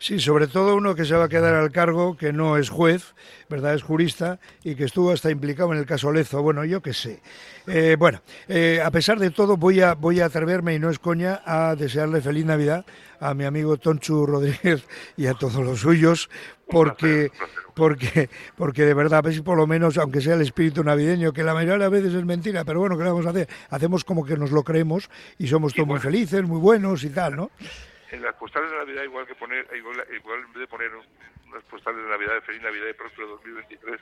Sí, 0.00 0.20
sobre 0.20 0.46
todo 0.46 0.76
uno 0.76 0.94
que 0.94 1.04
se 1.04 1.16
va 1.16 1.24
a 1.24 1.28
quedar 1.28 1.54
al 1.54 1.72
cargo, 1.72 2.16
que 2.16 2.32
no 2.32 2.56
es 2.56 2.70
juez, 2.70 3.14
¿verdad? 3.50 3.74
Es 3.74 3.82
jurista 3.82 4.38
y 4.62 4.76
que 4.76 4.84
estuvo 4.84 5.10
hasta 5.10 5.28
implicado 5.28 5.72
en 5.72 5.80
el 5.80 5.86
caso 5.86 6.12
Lezo. 6.12 6.40
Bueno, 6.40 6.64
yo 6.64 6.80
qué 6.80 6.94
sé. 6.94 7.20
Eh, 7.66 7.96
bueno, 7.98 8.22
eh, 8.46 8.80
a 8.82 8.92
pesar 8.92 9.18
de 9.18 9.30
todo, 9.30 9.56
voy 9.56 9.80
a, 9.80 9.94
voy 9.94 10.20
a 10.20 10.26
atreverme, 10.26 10.74
y 10.74 10.78
no 10.78 10.88
es 10.88 11.00
coña, 11.00 11.42
a 11.44 11.74
desearle 11.74 12.20
feliz 12.20 12.46
Navidad 12.46 12.86
a 13.18 13.34
mi 13.34 13.44
amigo 13.44 13.76
Tonchu 13.76 14.24
Rodríguez 14.24 14.86
y 15.16 15.26
a 15.26 15.34
todos 15.34 15.56
los 15.56 15.80
suyos, 15.80 16.30
porque, 16.70 17.32
porque, 17.74 18.30
porque 18.56 18.84
de 18.84 18.94
verdad, 18.94 19.18
a 19.18 19.22
ver 19.22 19.34
si 19.34 19.40
por 19.40 19.56
lo 19.56 19.66
menos, 19.66 19.98
aunque 19.98 20.20
sea 20.20 20.34
el 20.34 20.42
espíritu 20.42 20.84
navideño, 20.84 21.32
que 21.32 21.42
la 21.42 21.54
mayoría 21.54 21.72
de 21.72 21.80
las 21.80 21.90
veces 21.90 22.14
es 22.14 22.24
mentira, 22.24 22.64
pero 22.64 22.78
bueno, 22.78 22.96
¿qué 22.96 23.02
vamos 23.02 23.26
a 23.26 23.30
hacer? 23.30 23.48
Hacemos 23.70 24.04
como 24.04 24.24
que 24.24 24.36
nos 24.36 24.52
lo 24.52 24.62
creemos 24.62 25.10
y 25.38 25.48
somos 25.48 25.74
todos 25.74 25.88
muy 25.88 25.98
felices, 25.98 26.44
muy 26.44 26.60
buenos 26.60 27.02
y 27.02 27.10
tal, 27.10 27.34
¿no? 27.34 27.50
En 28.10 28.22
las 28.22 28.34
postales 28.34 28.70
de 28.70 28.78
Navidad, 28.78 29.04
igual 29.04 29.26
que 29.26 29.34
poner, 29.34 29.66
igual, 29.76 30.04
en 30.10 30.52
vez 30.52 30.60
de 30.60 30.66
poner 30.66 30.90
unas 31.46 31.64
postales 31.64 32.02
de 32.02 32.08
Navidad 32.08 32.34
de 32.34 32.40
Feliz 32.42 32.62
Navidad 32.62 32.86
y 32.88 32.92
Próspero 32.94 33.28
2023, 33.28 34.00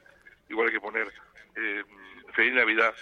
igual 0.49 0.69
hay 0.69 0.75
que 0.75 0.81
poner 0.81 1.13
eh, 1.57 1.83
Feliz 2.35 2.55
Navidad 2.55 2.95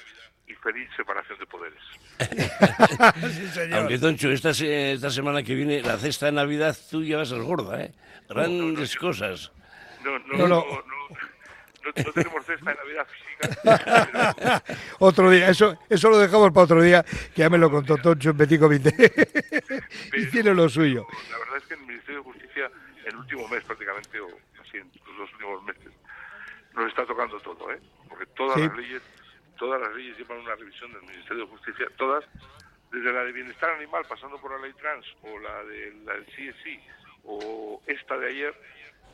y 0.46 0.54
feliz 0.54 0.88
separación 0.94 1.38
de 1.38 1.46
poderes. 1.46 1.80
Aunque, 3.73 3.99
Toncho, 3.99 4.30
esta, 4.30 4.50
esta 4.50 5.11
semana 5.11 5.42
que 5.42 5.54
viene, 5.54 5.80
la 5.80 5.96
cesta 5.96 6.26
de 6.26 6.32
Navidad 6.32 6.76
tuya 6.90 7.16
va 7.16 7.23
a 7.23 7.26
ser 7.26 7.42
gorda, 7.42 7.82
¿eh? 7.82 7.94
Grandes 8.28 8.94
cosas. 8.96 9.52
no, 10.04 10.18
no, 10.18 10.46
no 10.46 10.64
no, 11.84 12.12
tenemos 12.12 12.46
cesta 12.46 12.70
de 12.70 12.76
Navidad 12.76 13.06
física. 13.06 14.62
otro 14.98 15.30
día, 15.30 15.48
eso, 15.48 15.78
eso 15.88 16.10
lo 16.10 16.18
dejamos 16.18 16.50
para 16.52 16.64
otro 16.64 16.82
día, 16.82 17.02
que 17.02 17.42
ya 17.42 17.50
me 17.50 17.58
lo 17.58 17.70
contó 17.70 17.96
Toncho 17.96 18.30
en 18.30 18.36
Petit 18.36 18.60
Comité. 18.60 18.92
y 20.12 20.26
tiene 20.26 20.54
lo 20.54 20.68
suyo. 20.68 21.06
La 21.30 21.38
verdad 21.38 21.56
es 21.58 21.64
que 21.64 21.74
en 21.74 21.80
el 21.80 21.86
Ministerio 21.86 22.18
de 22.18 22.24
Justicia, 22.24 22.70
el 23.04 23.16
último 23.16 23.48
mes 23.48 23.64
prácticamente, 23.64 24.20
o 24.20 24.28
así 24.62 24.78
en 24.78 24.90
los 25.06 25.18
dos 25.18 25.32
últimos 25.32 25.62
meses, 25.64 25.92
nos 26.74 26.86
está 26.88 27.06
tocando 27.06 27.38
todo, 27.40 27.72
¿eh? 27.72 27.80
Porque 28.08 28.26
todas 28.26 28.60
las 28.60 28.76
leyes, 28.76 29.02
todas 29.58 29.80
las 29.80 29.94
leyes 29.94 30.18
llevan 30.18 30.38
una 30.38 30.54
revisión 30.54 30.92
del 30.92 31.02
Ministerio 31.02 31.44
de 31.44 31.50
Justicia, 31.50 31.86
todas, 31.96 32.24
desde 32.90 33.12
la 33.12 33.24
de 33.24 33.32
bienestar 33.32 33.70
animal, 33.70 34.04
pasando 34.08 34.38
por 34.38 34.52
la 34.52 34.58
ley 34.58 34.72
trans, 34.74 35.06
o 35.22 35.38
la, 35.38 35.64
de, 35.64 35.92
la 36.04 36.14
del 36.14 36.26
CSI, 36.26 36.80
o 37.24 37.82
esta 37.86 38.18
de 38.18 38.28
ayer, 38.28 38.54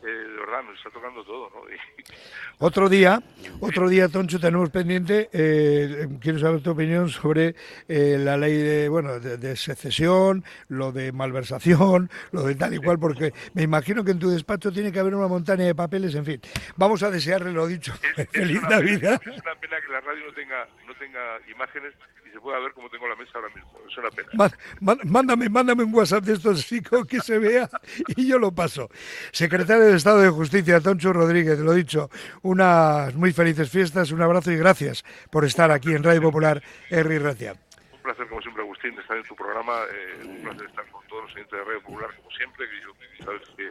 eh, 0.02 0.06
de 0.06 0.36
verdad 0.38 0.62
nos 0.62 0.76
está 0.78 0.90
tocando 0.90 1.22
todo, 1.24 1.50
¿no? 1.50 1.60
Otro 2.62 2.90
día, 2.90 3.22
otro 3.60 3.88
día, 3.88 4.08
Toncho, 4.08 4.38
tenemos 4.38 4.68
pendiente, 4.68 5.30
eh, 5.32 6.08
quiero 6.20 6.38
saber 6.38 6.62
tu 6.62 6.72
opinión 6.72 7.08
sobre 7.08 7.54
eh, 7.88 8.18
la 8.18 8.36
ley 8.36 8.58
de, 8.58 8.88
bueno, 8.90 9.18
de, 9.18 9.56
secesión, 9.56 10.44
lo 10.68 10.92
de 10.92 11.10
malversación, 11.10 12.10
lo 12.32 12.42
de 12.42 12.54
tal 12.56 12.74
y 12.74 12.78
cual, 12.78 12.98
porque 12.98 13.32
me 13.54 13.62
imagino 13.62 14.04
que 14.04 14.10
en 14.10 14.18
tu 14.18 14.28
despacho 14.28 14.70
tiene 14.70 14.92
que 14.92 15.00
haber 15.00 15.14
una 15.14 15.26
montaña 15.26 15.64
de 15.64 15.74
papeles, 15.74 16.14
en 16.14 16.26
fin. 16.26 16.40
Vamos 16.76 17.02
a 17.02 17.10
desearle 17.10 17.50
lo 17.50 17.66
dicho. 17.66 17.94
Feliz 18.30 18.60
Navidad. 18.62 19.18
es 19.22 19.40
una 19.40 19.54
pena 19.54 19.80
que 19.80 19.92
la 19.92 20.00
radio 20.00 20.26
no 20.26 20.34
tenga, 20.34 20.68
no 20.86 20.94
tenga 20.96 21.38
imágenes 21.50 21.94
y 22.26 22.30
se 22.30 22.40
pueda 22.40 22.58
ver 22.58 22.72
cómo 22.72 22.90
tengo 22.90 23.08
la 23.08 23.16
mesa 23.16 23.32
ahora 23.36 23.48
mismo. 23.54 23.72
Es 23.88 23.96
una 23.96 24.10
pena. 24.10 25.04
mándame, 25.04 25.48
mándame 25.48 25.84
un 25.84 25.94
WhatsApp 25.94 26.24
de 26.24 26.34
estos 26.34 26.66
chicos 26.66 27.06
que 27.06 27.20
se 27.20 27.38
vea 27.38 27.70
y 28.16 28.28
yo 28.28 28.38
lo 28.38 28.52
paso. 28.52 28.90
Secretario 29.32 29.89
de 29.90 29.96
Estado 29.96 30.20
de 30.20 30.30
Justicia, 30.30 30.80
Toncho 30.80 31.12
Rodríguez, 31.12 31.58
lo 31.58 31.72
dicho, 31.72 32.10
unas 32.42 33.14
muy 33.14 33.32
felices 33.32 33.70
fiestas, 33.70 34.12
un 34.12 34.22
abrazo 34.22 34.52
y 34.52 34.56
gracias 34.56 35.04
por 35.30 35.44
estar 35.44 35.70
aquí 35.70 35.92
en 35.92 36.04
Radio 36.04 36.22
Popular, 36.22 36.62
Henry 36.88 37.18
Racia. 37.18 37.54
Un 37.92 38.02
placer, 38.02 38.26
como 38.28 38.40
siempre, 38.40 38.62
Agustín, 38.62 38.94
de 38.94 39.02
estar 39.02 39.16
en 39.16 39.24
tu 39.24 39.34
programa. 39.34 39.72
Eh, 39.92 40.26
un 40.26 40.42
placer 40.42 40.66
estar 40.66 40.86
con 40.90 41.06
todos 41.08 41.24
los 41.24 41.32
oyentes 41.34 41.58
de 41.58 41.64
Radio 41.64 41.82
Popular, 41.82 42.10
como 42.16 42.30
siempre, 42.30 42.66
que 42.68 42.80
yo 42.80 43.24
sabes 43.24 43.42
que 43.56 43.70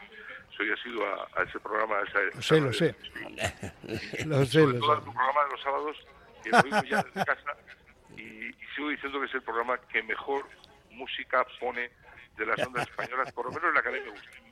soy 0.56 0.72
asiduo 0.72 1.06
a, 1.06 1.42
a 1.42 1.44
ese 1.44 1.60
programa. 1.60 1.96
A 1.98 2.04
esa, 2.04 2.20
lo 2.36 2.42
sé, 2.42 2.62
lo 2.62 2.74
sé. 2.74 2.96
lo 4.26 4.46
sé, 4.46 4.60
lo 4.60 4.74
sé. 4.74 5.02
tu 5.06 5.14
programa 5.14 5.44
de 5.46 5.52
los 5.52 5.62
sábados, 5.64 5.98
que 6.44 6.50
lo 6.50 6.84
ya 6.84 7.04
desde 7.04 7.26
casa 7.26 7.56
y, 8.18 8.54
sigo 8.76 8.90
diciendo 8.90 9.20
que 9.20 9.26
es 9.26 9.34
el 9.34 9.42
programa 9.42 9.78
que 9.92 10.04
mejor 10.04 10.46
música 10.92 11.46
pone 11.60 11.90
de 12.38 12.46
las 12.46 12.60
ondas 12.66 12.88
españolas, 12.88 13.32
por 13.32 13.46
lo 13.46 13.52
menos 13.52 13.70
en 13.70 13.74
la 13.74 13.80
Academia 13.80 14.12
gusta. 14.12 14.49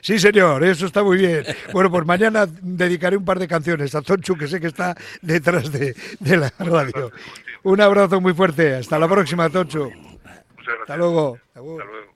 Sí, 0.00 0.18
señor, 0.18 0.62
eso 0.64 0.86
está 0.86 1.02
muy 1.02 1.18
bien. 1.18 1.44
Bueno, 1.72 1.90
pues 1.90 2.04
mañana 2.06 2.46
dedicaré 2.46 3.16
un 3.16 3.24
par 3.24 3.38
de 3.38 3.48
canciones 3.48 3.94
a 3.94 4.02
Tonchu, 4.02 4.36
que 4.36 4.46
sé 4.46 4.60
que 4.60 4.68
está 4.68 4.94
detrás 5.22 5.70
de, 5.72 5.94
la 6.20 6.52
radio. 6.58 7.10
Un 7.62 7.80
abrazo 7.80 8.20
muy 8.20 8.34
fuerte. 8.34 8.74
Hasta 8.74 8.98
la 8.98 9.08
próxima, 9.08 9.48
Tonchu. 9.48 9.90
Hasta 10.82 10.96
luego. 10.96 11.38
Hasta 11.48 11.60
luego. 11.60 12.13